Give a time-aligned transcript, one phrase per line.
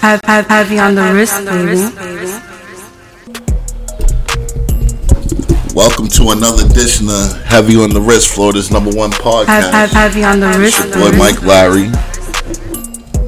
[0.00, 1.74] Have, have, have you on the wrist, baby.
[5.74, 9.46] Welcome to another edition of Heavy on the Wrist, Florida's number one podcast.
[9.46, 11.18] Have, have, have you on the wrist, It's your boy.
[11.18, 11.88] Mike Larry.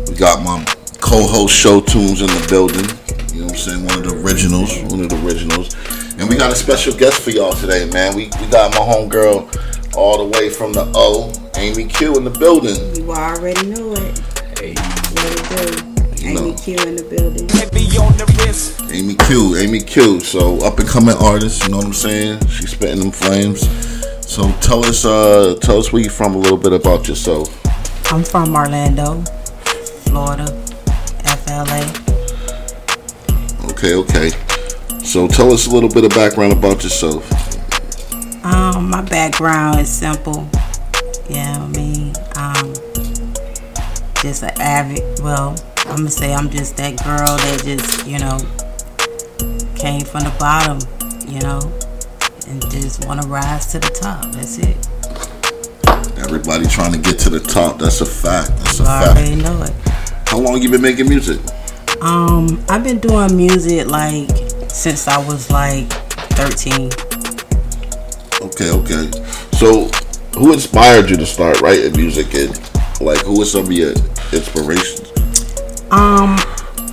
[0.08, 0.64] We got my
[1.00, 2.86] co-host Show Tunes in the building.
[3.34, 3.86] You know what I'm saying?
[3.86, 4.70] One of the originals.
[4.90, 5.74] One of the originals.
[6.18, 8.14] And we got a special guest for y'all today, man.
[8.14, 12.30] We we got my homegirl all the way from the O, Amy Q in the
[12.30, 12.76] building.
[12.96, 14.18] You already know it.
[14.58, 15.79] Hey, What it do?
[16.30, 16.46] You know.
[16.46, 17.46] Amy Q in the building.
[17.46, 18.90] the.
[18.92, 20.20] Amy Q, Amy Q.
[20.20, 22.46] So up and coming artist, you know what I'm saying?
[22.46, 23.60] She's spitting them flames.
[24.26, 27.48] So tell us uh tell us where you're from a little bit about yourself.
[28.12, 29.22] I'm from Orlando,
[30.04, 30.46] Florida,
[31.24, 31.82] FLA.
[33.70, 34.30] Okay, okay.
[35.04, 37.24] So tell us a little bit of background about yourself.
[38.44, 40.48] Um, my background is simple.
[41.28, 42.74] Yeah, I mean, um,
[44.20, 45.02] just an avid.
[45.22, 45.56] Well,
[45.90, 48.38] I'm gonna say I'm just that girl that just, you know,
[49.74, 50.78] came from the bottom,
[51.28, 51.60] you know,
[52.48, 54.30] and just want to rise to the top.
[54.32, 54.76] That's it.
[56.16, 57.80] Everybody trying to get to the top.
[57.80, 58.50] That's a fact.
[58.58, 59.18] That's a fact.
[59.18, 59.72] already know it.
[60.28, 61.40] How long you been making music?
[62.00, 64.30] Um, I've been doing music like
[64.70, 65.90] since I was like
[66.38, 66.90] 13.
[68.42, 69.10] Okay, okay.
[69.58, 69.90] So
[70.38, 72.50] who inspired you to start writing music and
[73.00, 73.90] like who was some of your
[74.32, 74.99] inspirations?
[75.90, 76.38] Um,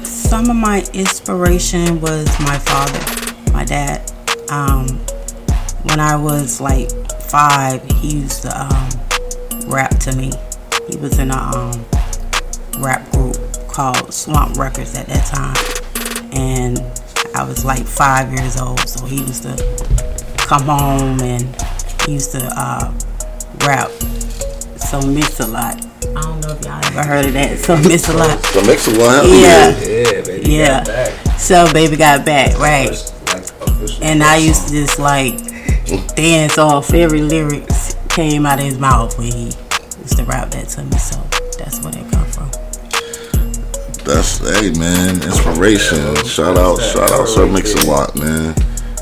[0.04, 4.12] some of my inspiration was my father, my dad.
[4.50, 4.88] Um,
[5.84, 6.90] when I was like
[7.22, 10.32] five, he used to um, rap to me.
[10.90, 11.86] He was in a um,
[12.80, 16.80] rap group called Swamp Records at that time, and
[17.36, 18.80] I was like five years old.
[18.88, 19.56] So he used to
[20.38, 21.56] come home and
[22.06, 22.92] he used to uh,
[23.66, 23.92] rap.
[24.80, 25.87] So Mix a Lot.
[26.04, 27.60] I don't know if y'all ever heard of that.
[27.60, 28.40] So oh, mix a lot.
[28.46, 29.26] So mix a lot.
[29.26, 29.70] Yeah.
[29.80, 30.52] Yeah, baby.
[30.52, 30.84] Yeah.
[30.84, 31.40] got back.
[31.40, 32.90] So baby got back, right?
[32.90, 35.38] First, like, official And I used to just like
[36.16, 40.70] dance off every lyrics came out of his mouth when he used to rap that
[40.70, 40.98] to me.
[40.98, 41.18] So
[41.58, 42.52] that's where that come from.
[44.06, 46.16] That's hey man, inspiration.
[46.26, 48.56] Shout out, shout out, Sir Mix a Lot, man.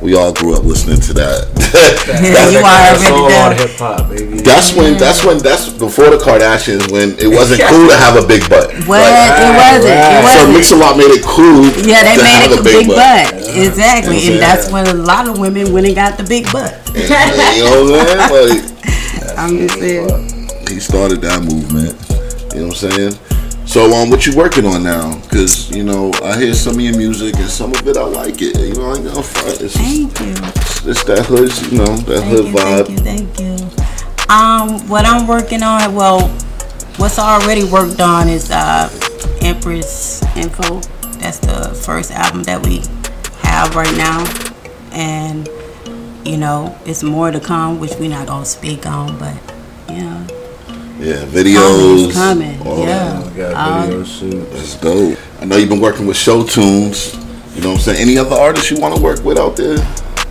[0.05, 1.49] We all grew up listening to that.
[2.05, 4.37] Yeah, you That's all on hip hop, baby.
[4.39, 8.25] That's when that's when that's before the Kardashians when it wasn't cool to have a
[8.25, 8.69] big butt.
[8.87, 9.01] What?
[9.01, 9.97] Like, it wasn't.
[9.97, 10.21] right.
[10.21, 10.53] It so wasn't.
[10.55, 11.65] Mix a Lot made it cool.
[11.83, 13.33] yeah, they to made have it a big, butt.
[13.57, 14.31] Exactly, Yeah.
[14.31, 16.79] and that's when a lot of women went and got the big butt.
[16.95, 17.09] you
[17.65, 18.53] know what I'm saying?
[18.53, 20.69] Like I'm just uh, saying.
[20.69, 21.97] he started that movement.
[22.55, 23.13] You know what I'm saying?
[23.75, 25.19] So um, what you working on now?
[25.27, 28.41] Cause you know I hear some of your music and some of it I like
[28.41, 28.57] it.
[28.57, 29.59] You know I ain't gonna front.
[29.59, 30.31] It's, Thank you.
[30.89, 33.03] it's that hood, you know that Thank hood you, vibe.
[33.03, 34.33] thank you, thank you.
[34.33, 36.25] Um, what I'm working on, well,
[36.95, 38.87] what's already worked on is uh,
[39.41, 40.79] Empress Info.
[41.19, 42.77] That's the first album that we
[43.41, 44.23] have right now,
[44.93, 45.49] and
[46.25, 49.35] you know, it's more to come, which we're not gonna speak on, but
[49.89, 50.27] you know,
[50.99, 52.05] Yeah, videos.
[52.07, 52.61] it's coming.
[52.65, 54.51] all Yeah, We got Um, video shoot.
[54.53, 55.17] That's dope.
[55.41, 57.13] I know you've been working with show tunes.
[57.55, 58.01] You know what I'm saying?
[58.01, 59.77] Any other artists you want to work with out there?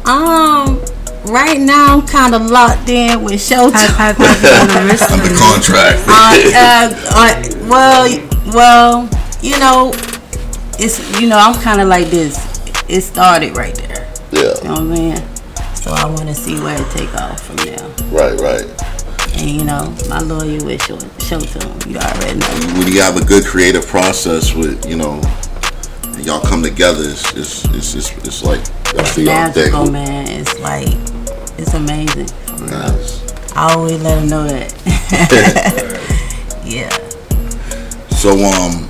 [0.06, 0.80] Um,
[1.26, 6.02] right now I'm kind of locked in with the wrist, Under contract.
[6.08, 9.08] uh, uh, uh, well, well,
[9.42, 9.92] you know,
[10.78, 12.36] it's you know I'm kind of like this.
[12.88, 14.12] It started right there.
[14.32, 14.40] Yeah.
[14.40, 15.28] You know what I'm saying?
[15.74, 17.78] So I want to see where it take off from there.
[18.10, 18.73] right, right.
[19.36, 22.78] And you know, my lawyer with show, Showtime, you already know.
[22.78, 25.20] When you have a good creative process with, you know,
[26.04, 28.62] and y'all come together, it's it's it's, it's, it's like
[28.92, 29.24] that's the.
[29.26, 30.88] Magical man, it's like
[31.58, 32.28] it's amazing.
[32.68, 33.52] Yes.
[33.56, 34.72] I always let him know that.
[36.64, 36.90] yeah.
[38.16, 38.88] So um,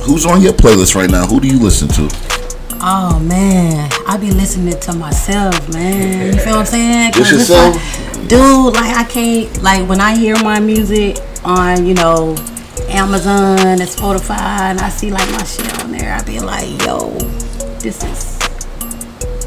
[0.00, 1.26] who's on your playlist right now?
[1.26, 2.39] Who do you listen to?
[2.82, 6.32] Oh man, I be listening to myself, man.
[6.32, 7.12] You feel what I'm saying?
[7.12, 11.94] 'Cause it's like, dude, like I can't like when I hear my music on, you
[11.94, 12.34] know,
[12.88, 17.10] Amazon and Spotify and I see like my shit on there, I be like, yo,
[17.80, 18.38] this is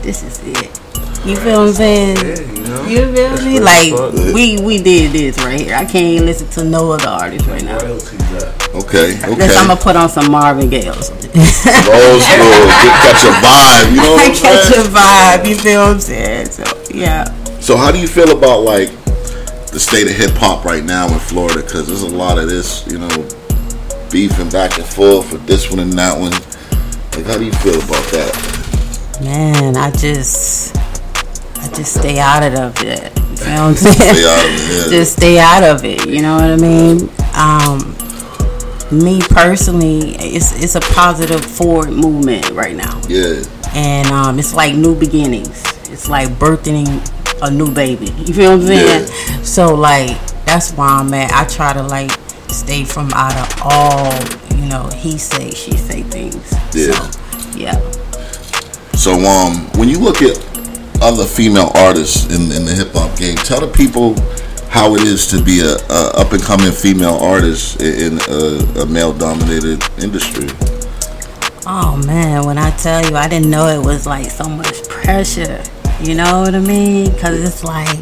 [0.04, 0.80] this is it.
[1.26, 2.18] You feel what I'm saying?
[2.18, 2.84] Yeah, you know.
[2.84, 3.60] You feel me?
[3.62, 3.94] Like
[4.36, 5.76] we we did this right here.
[5.76, 7.78] I can't even listen to no other artist right now.
[7.78, 8.76] Up.
[8.76, 9.56] Okay, Unless okay.
[9.58, 11.30] I'm gonna put on some Marvin Gaye or something.
[11.32, 12.66] Old school,
[13.00, 13.92] catch a vibe.
[13.92, 14.86] You know what I I'm catch saying?
[14.86, 15.48] a vibe.
[15.48, 16.46] You feel what I'm saying?
[16.48, 17.24] So yeah.
[17.62, 18.90] So how do you feel about like
[19.68, 21.62] the state of hip hop right now in Florida?
[21.62, 23.30] Because there's a lot of this, you know,
[24.12, 26.32] beefing back and forth with this one and that one.
[26.32, 29.20] Like, how do you feel about that?
[29.22, 30.76] Man, I just
[31.70, 33.12] just stay out of it.
[33.18, 33.96] You feel what I'm saying?
[34.16, 34.90] Stay out of it.
[34.90, 36.08] Just stay out of it.
[36.10, 37.10] You know what I mean?
[37.36, 37.96] Um,
[38.92, 43.42] me personally, it's it's a positive forward movement right now, Yeah.
[43.74, 45.64] and um, it's like new beginnings.
[45.90, 46.88] It's like birthing
[47.42, 48.06] a new baby.
[48.26, 49.44] You feel what I'm saying?
[49.44, 51.32] So like that's why I'm at.
[51.32, 52.12] I try to like
[52.50, 54.14] stay from out of all
[54.60, 56.54] you know he say she say things.
[56.76, 56.92] Yeah.
[56.94, 57.92] So, yeah.
[58.94, 60.38] So um, when you look at
[61.04, 64.16] other female artists in in the hip hop game, tell the people
[64.70, 68.82] how it is to be a, a up and coming female artist in, in a,
[68.82, 70.50] a male dominated industry.
[71.68, 75.62] Oh man, when I tell you, I didn't know it was like so much pressure.
[76.02, 77.12] You know what I mean?
[77.14, 78.00] Because it's like,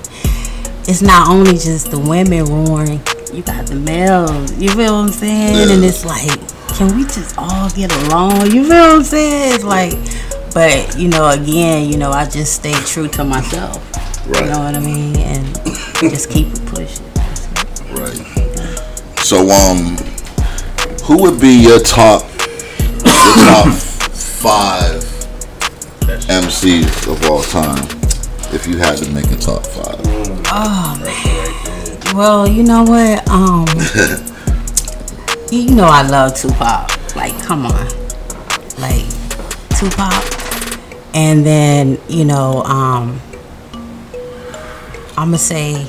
[0.88, 3.02] it's not only just the women roaring,
[3.34, 4.52] you got the males.
[4.58, 5.70] You feel what I'm saying?
[5.70, 6.40] And it's like,
[6.76, 8.48] can we just all get along?
[8.48, 9.56] You feel what I'm saying?
[9.56, 9.94] It's like,
[10.54, 13.78] but you know, again, you know, I just stay true to myself.
[14.28, 14.44] Right.
[14.44, 15.16] You know what I mean?
[15.18, 15.56] And
[16.02, 17.06] just keep it pushing.
[17.96, 18.42] Right.
[19.20, 19.98] So um,
[21.04, 22.24] who would be your top
[23.04, 25.02] your top five
[26.28, 27.84] MCs of all time
[28.54, 30.00] if you had to make a top five?
[32.14, 33.28] Well, you know what?
[33.30, 33.66] Um,
[35.52, 37.16] you know I love Tupac.
[37.16, 37.88] Like, come on,
[38.80, 39.06] like
[39.78, 40.41] Tupac,
[41.14, 43.22] and then you know, um,
[45.18, 45.88] I'ma say,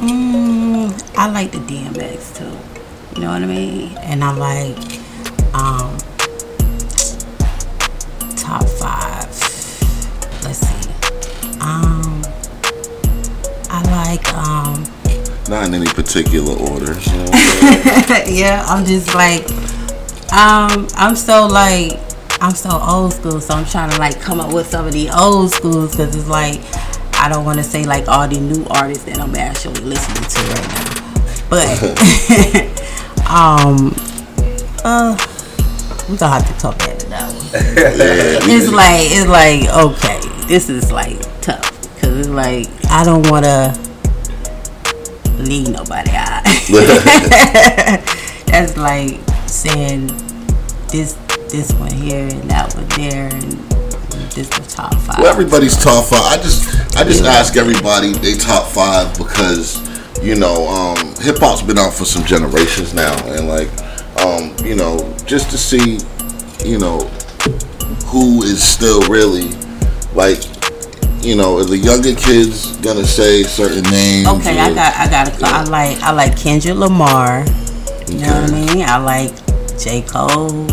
[0.00, 2.44] mm, I like the DMX too.
[3.14, 3.96] You know what I mean?
[3.98, 4.78] And I like
[5.54, 5.98] um,
[8.36, 9.26] top five.
[10.44, 10.90] Let's see.
[11.60, 12.22] Um,
[13.70, 14.84] I like um.
[15.48, 16.92] Not in any particular order.
[16.92, 18.36] you know what I'm saying?
[18.36, 19.50] yeah, I'm just like,
[20.32, 21.98] um, I'm so like,
[22.40, 25.10] I'm so old school, so I'm trying to like come up with some of the
[25.10, 26.60] old schools because it's like,
[27.14, 30.40] I don't want to say like all the new artists that I'm actually listening to
[30.54, 30.88] right now,
[31.50, 31.66] but,
[33.28, 33.92] um,
[34.84, 35.16] uh,
[36.08, 37.46] we gonna have to back to that one.
[38.50, 43.44] It's like, it's like, okay, this is like tough because it's like I don't want
[43.44, 43.78] to
[45.38, 46.44] leave nobody out.
[48.46, 50.06] That's like saying
[50.90, 51.18] this
[51.48, 53.52] this one here and that one there and
[54.32, 55.18] this the top five.
[55.18, 56.24] Well, everybody's top five.
[56.24, 59.80] I just I just ask everybody they top five because
[60.22, 63.68] you know um, hip hop's been out for some generations now, and like
[64.20, 65.98] um, you know just to see
[66.64, 66.98] you know
[68.06, 69.50] who is still really
[70.14, 70.42] like
[71.22, 74.28] you know are the younger kids gonna say certain names?
[74.28, 77.44] Okay, I got I got a, I like I like Kendrick Lamar.
[78.08, 78.84] You know what I mean?
[78.84, 79.32] I like
[79.78, 80.66] J Cole.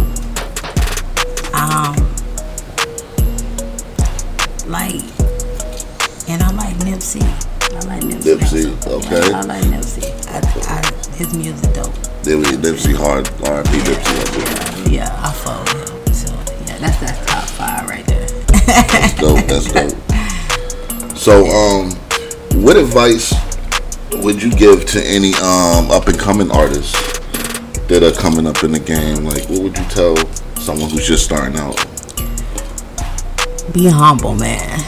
[4.75, 5.03] Like,
[6.27, 7.23] and I like Nipsey.
[7.23, 8.35] I like Nipsey.
[8.35, 9.29] Nipsey, okay.
[9.29, 10.03] Yeah, I like Nipsey.
[10.27, 11.95] I, I, his music dope.
[12.23, 14.91] They was Nipsey hard R and B Nipsey.
[14.91, 16.13] Yeah, I follow him.
[16.13, 16.27] So
[16.67, 18.27] yeah, that's that's top five right there.
[18.27, 19.45] That's dope.
[19.47, 19.95] That's dope.
[21.17, 21.91] So, um,
[22.65, 23.33] what advice
[24.23, 27.19] would you give to any um up and coming artists
[27.87, 29.23] that are coming up in the game?
[29.23, 30.17] Like, what would you tell
[30.59, 31.79] someone who's just starting out?
[33.73, 34.79] Be humble, man.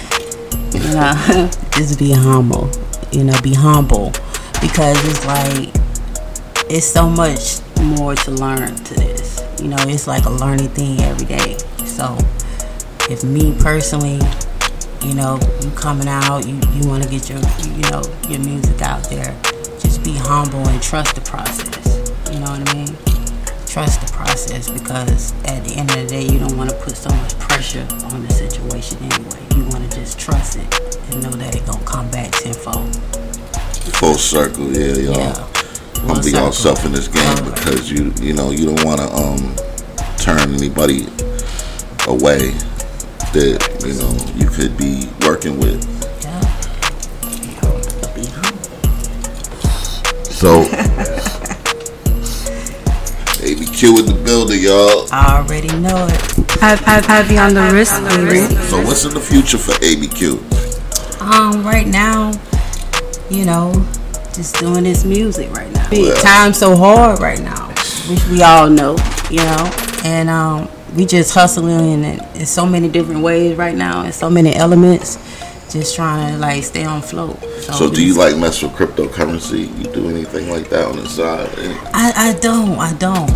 [0.73, 2.69] You know, just be humble.
[3.11, 4.11] You know, be humble
[4.61, 5.69] because it's like
[6.69, 9.41] it's so much more to learn to this.
[9.61, 11.57] You know, it's like a learning thing every day.
[11.85, 12.17] So,
[13.09, 14.19] if me personally,
[15.03, 18.81] you know, you coming out, you you want to get your you know your music
[18.81, 19.35] out there,
[19.79, 22.11] just be humble and trust the process.
[22.31, 23.06] You know what I mean?
[23.77, 26.97] Trust the process because at the end of the day you don't want to put
[26.97, 30.65] so much pressure on the situation anyway you want to just trust it
[31.13, 32.95] and know that it gonna come back tenfold
[34.01, 35.15] Full circle, yeah, y'all.
[35.15, 35.33] yeah
[36.01, 36.85] Humble be yourself circle.
[36.87, 39.55] in this game because you you know you don't want to um
[40.17, 41.05] turn anybody
[42.07, 42.49] away
[43.37, 45.85] that you know you could be working with.
[46.23, 46.41] yeah.
[50.23, 50.76] So.
[53.87, 55.07] ABQ in the building, y'all.
[55.11, 58.53] I already know it I've, I've, have you on the wrist, baby?
[58.67, 60.57] So what's in the future for ABQ?
[61.19, 62.31] um right now
[63.29, 63.73] you know
[64.35, 66.13] just doing this music right now Yeah.
[66.21, 67.69] time's so hard right now
[68.07, 68.95] which we all know
[69.31, 69.71] you know
[70.05, 72.03] and um we just hustling in,
[72.35, 75.15] in so many different ways right now and so many elements
[75.71, 79.75] just trying to like stay on float So do you like mess with cryptocurrency?
[79.79, 81.49] You do anything like that on the side?
[81.93, 83.27] I, I i don't i don't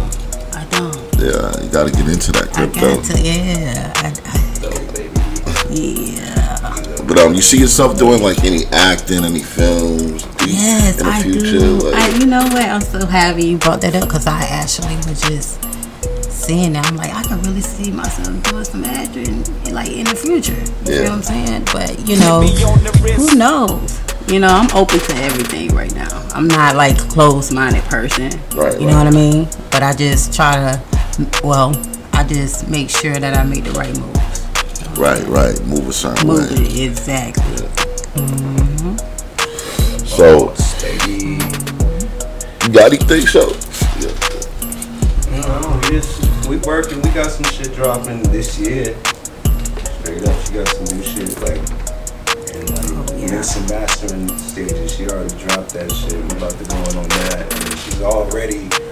[1.21, 2.95] Yeah, you got to get into that i crypto.
[2.95, 9.23] got to yeah I, I, yeah But um, you see yourself doing like any acting,
[9.23, 11.59] any films, be Yes, in the I future?
[11.59, 11.77] do.
[11.91, 12.63] Like, I, you know what?
[12.65, 15.59] I'm so happy you brought that up because I actually was just
[16.31, 16.85] seeing that.
[16.87, 20.53] I'm like, I can really see myself doing some acting, like in the future.
[20.89, 21.03] You Yeah.
[21.03, 21.63] know what I'm saying?
[21.71, 23.31] But you know, Be on the wrist.
[23.31, 23.99] who knows?
[24.31, 26.07] You know, I'm open to everything right now.
[26.33, 28.31] I'm not like a closed-minded person.
[28.55, 29.47] Right, You know what I mean?
[29.71, 30.81] But I just try to.
[31.43, 31.75] Well,
[32.13, 34.97] I just make sure that I make the right moves.
[34.97, 35.59] right, right.
[35.67, 36.57] Move a certain Move way.
[36.65, 37.43] it exactly.
[38.15, 38.97] Mm-hmm.
[40.05, 41.37] So, Baby.
[42.65, 43.49] you got anything, so?
[43.99, 44.11] Yeah.
[45.33, 47.01] Oh, no, just we working.
[47.01, 48.95] We got some shit dropping this year.
[50.01, 51.61] Straight up, she got some new shit like
[52.53, 54.95] and like mix and mastering stages.
[54.95, 56.13] She already dropped that shit.
[56.13, 58.90] We about to go in on that, and she's already on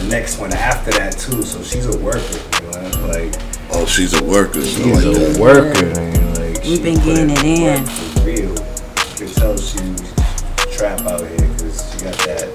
[0.00, 1.42] the next one after that too.
[1.42, 2.20] So she's a worker.
[2.64, 3.34] You know, like
[3.72, 4.60] Oh, she's a worker.
[4.62, 5.38] so she's like a that.
[5.40, 5.86] worker.
[6.00, 7.84] And, like We've been getting it in.
[7.84, 8.56] work For real, you
[9.16, 10.12] can tell she's
[10.76, 12.48] trap out here because she got that.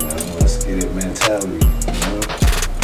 [0.00, 1.66] You know, let's get it mentality.
[1.66, 2.20] You know.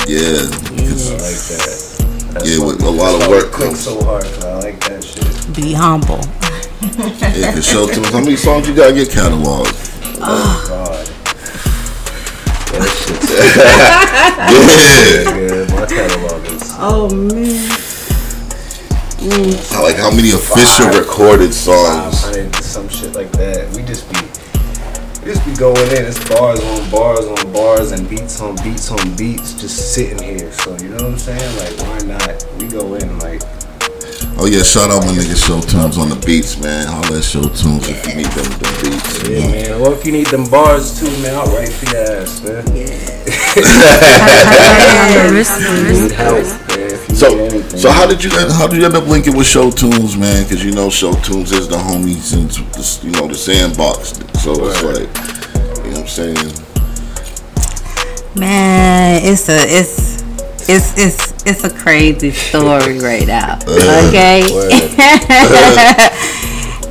[0.07, 0.47] Yeah.
[0.47, 1.93] I like that.
[2.35, 4.55] That's Yeah, with a lot of that's work we click comes- so hard 'cause I
[4.61, 5.55] like that shit.
[5.57, 6.21] Be humble.
[7.37, 8.09] Yeah, cause show tunes.
[8.11, 9.67] How many songs you got in your catalog?
[10.21, 11.11] Oh God.
[12.79, 13.31] That shit's
[15.27, 15.75] Yeah.
[15.75, 17.71] My catalog is Oh man.
[19.83, 22.21] like how many official recorded songs?
[22.65, 23.69] some shit like that.
[23.75, 24.21] We just be,
[25.25, 26.05] we just be going in.
[26.05, 30.53] It's bars on bars on bars and beats on beats on beats, just sitting here.
[30.53, 31.57] So you know what I'm saying?
[31.57, 32.47] Like, why not?
[32.59, 33.43] We go in like,
[34.39, 36.87] Oh yeah, shout out my nigga Show Tunes on the beats, man.
[36.87, 39.23] Holla at Show Tunes if you need them, them beats.
[39.25, 39.49] you yeah, know.
[39.73, 39.81] man.
[39.81, 42.61] Well, if you need them bars too, man, I'll write for your ass, man.
[43.57, 46.93] On the wrist, Need help, man.
[46.93, 47.79] If you need So, anything.
[47.81, 50.45] so how did you how did you end up linking with Show Tunes, man?
[50.45, 54.21] Because you know Show Tunes is the homie since this, you know the sandbox.
[54.45, 55.09] So it's like,
[55.87, 56.53] you know what I'm saying?
[58.37, 60.23] Man, it's a it's
[60.69, 63.59] it's it's it's a crazy story right now.
[63.67, 64.43] Uh, Okay.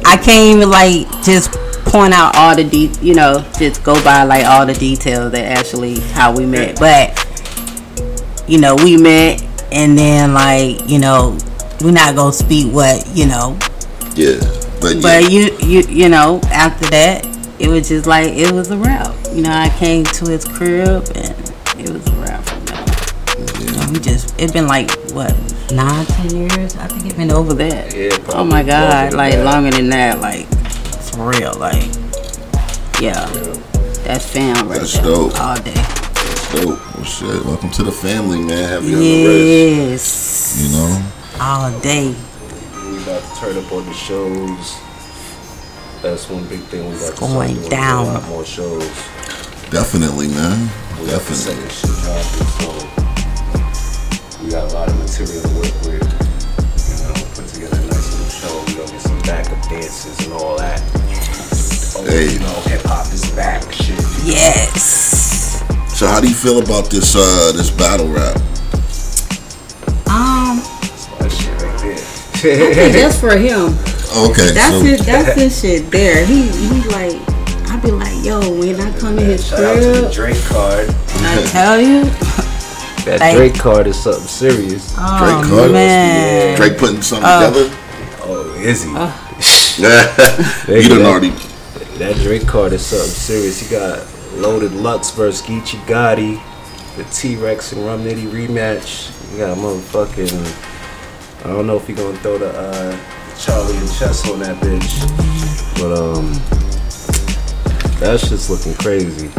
[0.08, 1.52] I can't even like just
[1.86, 5.46] point out all the de- you know, just go by like all the details that
[5.58, 6.80] actually how we met.
[6.80, 7.22] But
[8.48, 11.38] you know, we met and then like, you know,
[11.82, 13.58] we're not gonna speak what, you know,
[14.16, 14.40] Yeah,
[14.80, 15.02] but, yeah.
[15.02, 17.26] but you you you know, after that
[17.60, 19.14] it was just like it was a wrap.
[19.34, 21.36] You know, I came to his crib and
[21.80, 22.46] it was a wrap
[23.96, 25.32] we just it's been like what
[25.72, 26.76] nine, ten years?
[26.76, 27.96] I think it's been over that.
[27.96, 29.46] Yeah, oh my god, than like that.
[29.46, 30.46] longer than that, like
[31.14, 31.86] for real, like
[33.02, 33.26] yeah.
[34.04, 35.40] That's fam right That's there dope.
[35.40, 35.72] all day.
[35.74, 36.80] That's dope.
[36.98, 37.46] Oh shit!
[37.46, 38.70] Welcome to the family, man.
[38.70, 39.88] Have you on the?
[39.88, 40.62] Yes.
[40.62, 41.12] You know.
[41.40, 42.14] All day.
[42.74, 44.78] we about to turn up on the shows.
[46.02, 48.08] That's one big thing we about to start going doing, down.
[48.08, 48.88] A lot more shows.
[49.72, 50.70] Definitely, man.
[51.00, 51.34] We got the
[52.04, 53.05] Definitely.
[54.46, 56.06] We got a lot of material to work with.
[56.86, 58.54] You know, put together a nice little show.
[58.68, 60.82] We gonna get some backup dances and all that.
[61.98, 62.34] Oh, Hey.
[62.34, 63.64] you know, hip hop is back.
[63.74, 63.98] Shit.
[64.24, 65.64] Yes.
[65.90, 68.36] So how do you feel about this uh this battle rap?
[70.08, 70.62] Um,
[71.20, 71.74] That shit right
[72.46, 73.74] I think that's for him.
[74.30, 75.06] Okay, That's so his.
[75.06, 75.90] That's his shit.
[75.90, 77.20] There, he he like.
[77.68, 80.44] I be like, yo, when I come in his Shout out to the crib, Drake
[80.46, 80.90] card.
[81.18, 82.04] I tell you,
[83.06, 84.94] That Like- Drake card is something serious.
[84.98, 85.72] oh Drake Carter?
[85.74, 87.52] man, Drake putting something Oh.
[87.52, 87.76] together.
[88.24, 88.90] Oh, is he?
[90.82, 91.34] you done that- already.
[92.00, 93.60] That Drake card is something serious.
[93.60, 94.00] He got
[94.38, 96.40] Loaded Lux versus Geechee Gotti,
[96.98, 99.12] the T Rex and Rum Nitty rematch.
[99.32, 101.46] He got motherfucking.
[101.46, 102.98] I don't know if he gonna throw the uh,
[103.40, 104.92] Charlie and Chess on that bitch,
[105.80, 106.34] but um,
[108.00, 109.30] that's just looking crazy.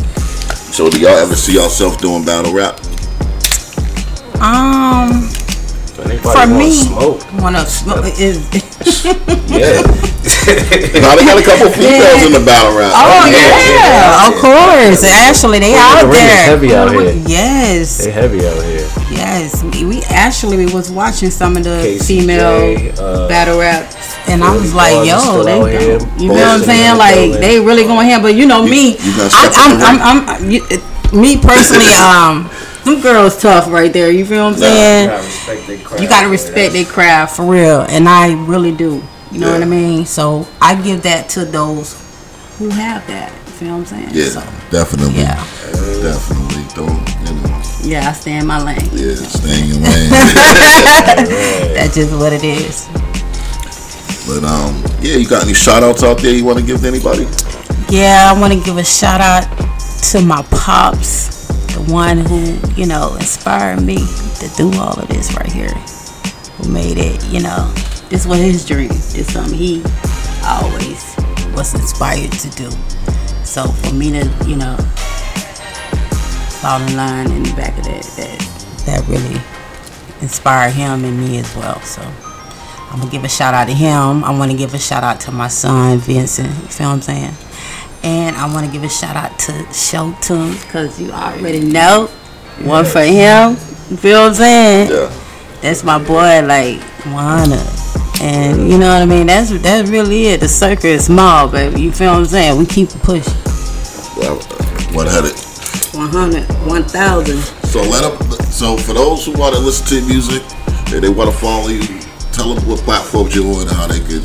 [0.72, 2.78] So do y'all ever see yourself doing battle rap?
[4.40, 5.22] Um,
[6.22, 8.44] for me, smoke, wanna smoke is.
[9.50, 9.82] yeah.
[10.46, 12.92] Now they got a couple females in the battle rap.
[12.94, 15.02] Oh yeah, of course.
[15.04, 16.44] Actually, they Well, out the there.
[16.44, 17.22] heavy out here.
[17.26, 18.86] Yes, they heavy out here.
[19.10, 19.62] yes.
[19.64, 24.54] We actually we was watching some of the KCJ, female uh, battle raps, and I
[24.56, 25.58] was like, yo, they,
[26.22, 26.98] you know what I'm saying?
[26.98, 28.20] Like they really going here.
[28.20, 30.62] But you know me, you I, stuff in the I'm, I'm, I'm, you,
[31.12, 32.50] me personally, um,
[32.86, 34.10] them girls tough right there.
[34.10, 35.08] You feel what I'm You saying?
[35.08, 36.02] gotta respect their craft.
[36.02, 39.02] You gotta respect their That's- craft for real, and I really do.
[39.32, 39.52] You know Yeah.
[39.54, 40.06] what I mean?
[40.06, 41.94] So I give that to those
[42.58, 43.30] who have that.
[43.46, 44.08] You feel what I'm saying?
[44.12, 45.20] Yeah, So, definitely.
[45.20, 45.42] yeah,
[46.02, 46.64] Definitely.
[46.74, 47.62] Don't you know?
[47.82, 48.08] yeah.
[48.10, 48.78] I stay in my lane.
[48.92, 50.10] Yeah, stay in your lane.
[51.74, 52.86] That's just what it is.
[54.26, 56.86] but um, yeah, you got any shout outs out there you want to give to
[56.86, 57.26] anybody?
[57.88, 59.44] yeah, I want to give a shout out
[60.12, 61.35] to my pops,
[61.76, 65.74] the one who, you know, inspired me to do all of this right here.
[66.56, 67.70] Who made it, you know,
[68.08, 68.88] this was his dream.
[68.88, 69.82] This something he
[70.42, 71.14] always
[71.54, 72.70] was inspired to do.
[73.44, 74.76] So for me to, you know,
[76.62, 79.38] fall in line in the back of that, that, that really
[80.22, 81.78] inspired him and me as well.
[81.82, 82.00] So
[82.90, 84.24] I'm gonna give a shout out to him.
[84.24, 86.48] I want to give a shout out to my son Vincent.
[86.48, 87.34] You feel what I'm saying?
[88.06, 92.06] And I want to give a shout out to Show Tunes because you already know
[92.62, 93.56] one for him.
[93.90, 94.90] You feel what I'm saying?
[94.92, 95.12] Yeah.
[95.60, 97.60] That's my boy, like Juana.
[98.22, 99.26] And you know what I mean?
[99.26, 100.38] That's that's really it.
[100.38, 101.82] The circle is small, baby.
[101.82, 102.56] You feel what I'm saying?
[102.56, 103.34] We keep pushing.
[104.16, 104.36] Well,
[104.94, 105.34] what had it?
[105.92, 107.36] 100, 1,000.
[107.66, 108.30] So let them.
[108.52, 110.44] So for those who want to listen to music
[110.94, 111.82] and they want to follow you,
[112.30, 114.22] tell them what platforms you're on and how they can,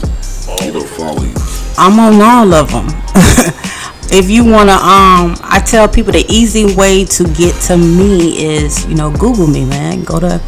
[0.65, 1.33] you know, follow you.
[1.79, 3.61] I'm on all of them.
[4.11, 8.85] if you wanna, um, I tell people the easy way to get to me is,
[8.85, 10.03] you know, Google me, man.
[10.03, 10.41] Go to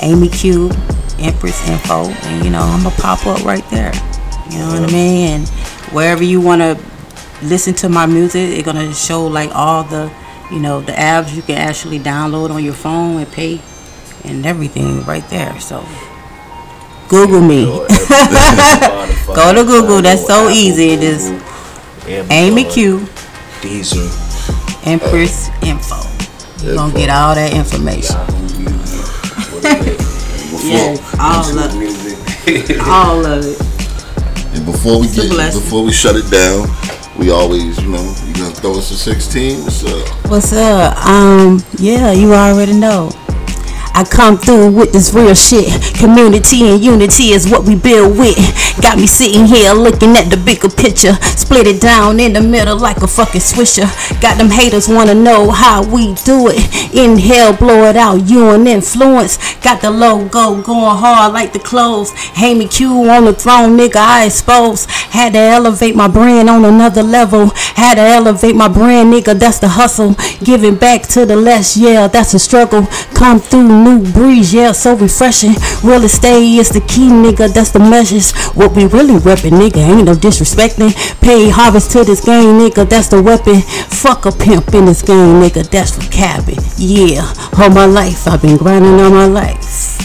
[0.00, 0.70] Amy Q,
[1.18, 3.92] Empress Info, and you know, I'm gonna pop up right there.
[4.50, 5.28] You know what I mean?
[5.28, 5.48] And
[5.92, 6.80] wherever you wanna
[7.42, 10.10] listen to my music, it's gonna show like all the,
[10.50, 13.60] you know, the apps you can actually download on your phone and pay
[14.24, 15.60] and everything right there.
[15.60, 15.84] So
[17.08, 17.64] Google me.
[19.34, 20.00] Go to Google.
[20.00, 20.96] That's so easy.
[20.96, 21.32] Just
[22.10, 22.98] Amy Q,
[23.60, 24.08] Deezer.
[24.86, 25.96] Empress Info.
[26.64, 28.16] You're gonna get all that information.
[30.62, 32.80] Yes, all of it.
[32.82, 34.54] All of it.
[34.54, 35.62] And before we get, blessing.
[35.62, 36.68] before we shut it down,
[37.18, 39.62] we always, you know, you gonna throw us a 16.
[39.62, 40.30] What's up?
[40.30, 40.96] What's up?
[41.06, 43.10] Um, yeah, you already know.
[44.00, 45.68] I come through with this real shit.
[45.94, 48.38] Community and unity is what we build with.
[48.80, 51.12] Got me sitting here looking at the bigger picture.
[51.20, 53.84] Split it down in the middle like a fucking swisher.
[54.22, 56.94] Got them haters wanna know how we do it.
[56.94, 59.36] Inhale, blow it out, you an influence.
[59.60, 62.14] Got the logo going hard like the clothes.
[62.42, 64.86] Amy Q on the throne, nigga, I expose.
[64.86, 67.50] Had to elevate my brand on another level.
[67.76, 70.16] Had to elevate my brand, nigga, that's the hustle.
[70.42, 72.86] Giving back to the less, yeah, that's a struggle.
[73.12, 75.54] Come through, new breeze, yeah, so refreshing.
[75.82, 78.32] Real estate is the key, nigga, that's the measures.
[78.54, 80.92] What we really reppin', nigga, ain't no disrespecting.
[81.20, 83.60] Pay harvest to this game, nigga, that's the weapon.
[83.60, 86.56] Fuck a pimp in this game, nigga, that's for cabin.
[86.76, 89.98] Yeah, all my life, I've been grinding all my life.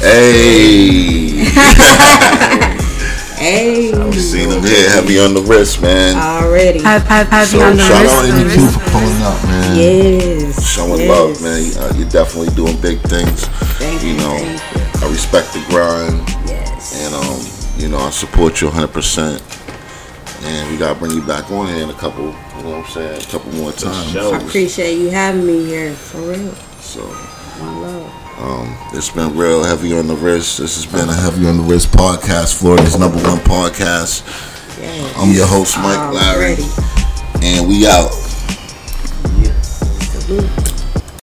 [0.00, 1.44] Hey,
[3.40, 6.14] Hey, we seen him here, heavy on the wrist, man.
[6.14, 6.82] already.
[6.82, 8.36] Have, have, have So you on the shout out wrist?
[8.36, 9.76] Amy Q for pulling up, man.
[9.78, 10.68] Yes.
[10.68, 11.08] Showing yes.
[11.08, 11.72] love, man.
[11.82, 13.46] Uh, you're definitely doing big things.
[13.80, 17.00] Thank you you, know, thank I respect the grind, Yes.
[17.00, 18.88] and um, you know, I support you 100.
[18.92, 19.40] percent
[20.42, 22.90] And we gotta bring you back on here in a couple, you know what I'm
[22.92, 24.14] saying, a couple more times.
[24.16, 26.52] I appreciate you having me here, for real.
[26.84, 27.00] So.
[27.60, 28.19] One love.
[28.40, 30.58] Um, it's been real heavy on the wrist.
[30.58, 34.24] This has been a heavy on the wrist podcast, Florida's number one podcast.
[34.78, 35.14] Yes.
[35.18, 36.64] I'm your host, Mike Larry, Already.
[37.42, 38.10] and we out.